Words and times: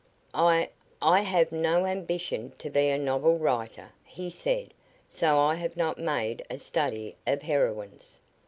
"I 0.33 0.71
I 0.99 1.19
have 1.21 1.51
no 1.51 1.85
ambition 1.85 2.53
to 2.57 2.71
be 2.71 2.87
a 2.89 2.97
novel 2.97 3.37
writer," 3.37 3.91
he 4.03 4.31
said, 4.31 4.73
"so 5.07 5.37
I 5.37 5.53
have 5.53 5.77
not 5.77 5.99
made 5.99 6.43
a 6.49 6.57
study 6.57 7.13
of 7.27 7.43
heroines." 7.43 8.19